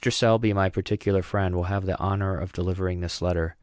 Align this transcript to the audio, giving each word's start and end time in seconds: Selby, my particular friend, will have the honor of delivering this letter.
Selby, 0.09 0.51
my 0.51 0.67
particular 0.67 1.21
friend, 1.21 1.53
will 1.55 1.65
have 1.65 1.85
the 1.85 1.95
honor 1.99 2.35
of 2.35 2.51
delivering 2.51 3.01
this 3.01 3.21
letter. 3.21 3.55